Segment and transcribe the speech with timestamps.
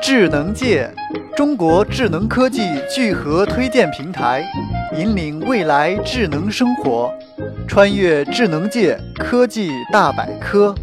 [0.00, 0.88] 智能界，
[1.36, 4.44] 中国智能科技聚合推荐平台，
[4.96, 7.12] 引领未来智能生活，
[7.66, 10.74] 穿越智能界科技大百科。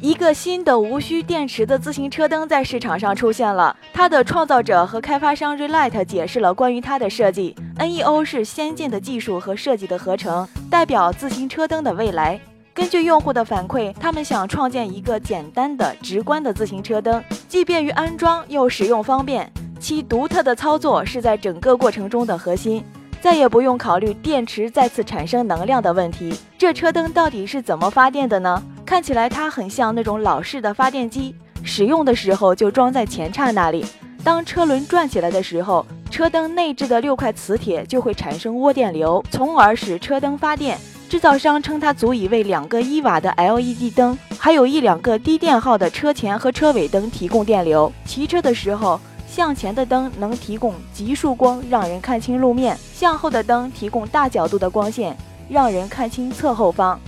[0.00, 3.76] 一个新的无需电池的自行车灯在市场上出现了。
[3.92, 7.56] 它的创造者和开发商 Relight 解释了关于它的设计。
[7.78, 12.38] NEO 是先进的技术和设计的合成，代表自行车灯的未来。
[12.76, 19.50] 根据用户的反馈，他们想创建一个简单的、直观的自行车灯，既便于安装又使用方便。
[19.80, 22.84] 其独特的操作是在整个过程中的核心，
[23.18, 26.38] 再也不用考虑电池再次产生能量的问题。
[26.58, 28.62] 这车灯到底是怎么发电的呢？
[28.84, 33.86] 看起来它很像那种老式的发电机，使用的时候就装在前叉那里。
[34.22, 40.78] 当车轮转起来的时候，车灯内置的六块磁铁就会产生涡电流，从而使车灯发电。
[41.08, 47.92] 制造商称它足以为两个一瓦的 LED 灯，还有一两个低电耗的车前和车尾灯提供电流。
[48.04, 55.16] 骑车的时候，向前的灯能提供极束光，让人看清路面；向后的灯提供大角度的光线，
[55.48, 56.98] 让人看清侧后方。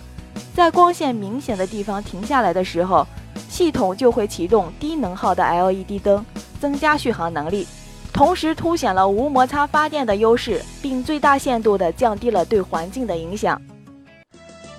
[0.55, 3.05] 在光线明显的地方停下来的时候，
[3.49, 6.25] 系统就会启动低能耗的 LED 灯，
[6.61, 7.67] 增加续航能力，
[8.13, 13.61] 同时凸显了无摩擦发电的优势，并最大限度地降低了对环境的影响。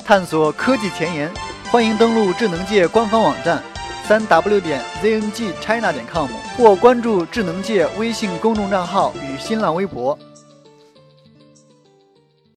[0.10, 1.32] 探索科技前沿，
[1.66, 3.62] 欢迎登录智能界官方网站，
[4.08, 10.18] 三 w 点 zngchina 点 com，或关注智能界微信公众账号与新浪微博。